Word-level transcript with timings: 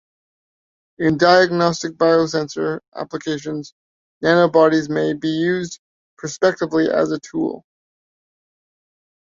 In 0.97 1.19
diagnostic 1.19 1.91
biosensor 1.95 2.79
applications 2.95 3.75
Nanobodies 4.23 4.89
may 4.89 5.13
be 5.13 5.27
used 5.29 5.79
prospectively 6.17 6.89
as 6.89 7.11
a 7.11 7.19
tool. 7.19 7.63